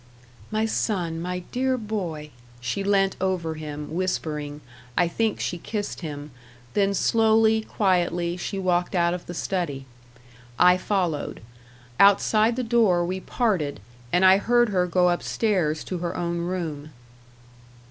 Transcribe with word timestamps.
"My 0.49 0.65
son, 0.65 1.21
my 1.21 1.43
dear 1.51 1.77
boy!" 1.77 2.31
She 2.59 2.83
leant 2.83 3.15
over 3.21 3.53
him, 3.53 3.93
whispering 3.93 4.61
I 4.97 5.07
think 5.07 5.39
she 5.39 5.59
kissed 5.59 6.01
him 6.01 6.31
then 6.73 6.95
slowly, 6.95 7.61
quietly, 7.61 8.35
she 8.35 8.57
walked 8.57 8.95
out 8.95 9.13
of 9.13 9.27
the 9.27 9.35
study. 9.35 9.85
I 10.57 10.75
followed. 10.75 11.43
Outside 11.99 12.55
the 12.55 12.63
door 12.63 13.05
we 13.05 13.19
parted, 13.19 13.79
and 14.11 14.25
I 14.25 14.37
heard 14.39 14.69
her 14.69 14.87
go 14.87 15.07
up 15.09 15.21
stairs 15.21 15.83
to 15.83 15.99
her 15.99 16.17
own 16.17 16.39
room. 16.39 16.89